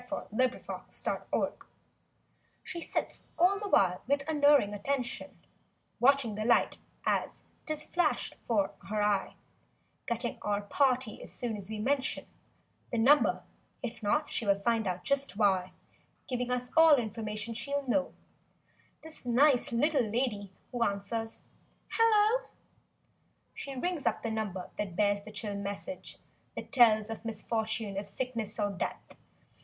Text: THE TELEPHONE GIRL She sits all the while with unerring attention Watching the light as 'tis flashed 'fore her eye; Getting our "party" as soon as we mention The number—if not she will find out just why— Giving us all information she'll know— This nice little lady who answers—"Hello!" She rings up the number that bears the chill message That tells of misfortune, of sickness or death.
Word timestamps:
THE 0.31 0.47
TELEPHONE 0.49 1.21
GIRL 1.29 1.57
She 2.63 2.81
sits 2.81 3.25
all 3.37 3.59
the 3.59 3.69
while 3.69 4.01
with 4.07 4.27
unerring 4.27 4.73
attention 4.73 5.37
Watching 5.99 6.33
the 6.33 6.43
light 6.43 6.79
as 7.05 7.43
'tis 7.67 7.85
flashed 7.85 8.33
'fore 8.47 8.71
her 8.89 9.03
eye; 9.03 9.35
Getting 10.07 10.39
our 10.41 10.61
"party" 10.63 11.21
as 11.21 11.31
soon 11.31 11.55
as 11.55 11.69
we 11.69 11.77
mention 11.77 12.25
The 12.91 12.97
number—if 12.97 14.01
not 14.01 14.31
she 14.31 14.43
will 14.43 14.57
find 14.59 14.87
out 14.87 15.03
just 15.03 15.37
why— 15.37 15.71
Giving 16.27 16.49
us 16.49 16.71
all 16.75 16.95
information 16.95 17.53
she'll 17.53 17.87
know— 17.87 18.15
This 19.03 19.23
nice 19.23 19.71
little 19.71 20.03
lady 20.09 20.51
who 20.71 20.81
answers—"Hello!" 20.83 22.49
She 23.53 23.75
rings 23.75 24.07
up 24.07 24.23
the 24.23 24.31
number 24.31 24.71
that 24.79 24.95
bears 24.95 25.23
the 25.23 25.31
chill 25.31 25.53
message 25.53 26.17
That 26.55 26.71
tells 26.71 27.11
of 27.11 27.23
misfortune, 27.23 27.97
of 27.99 28.07
sickness 28.07 28.59
or 28.59 28.71
death. 28.71 29.15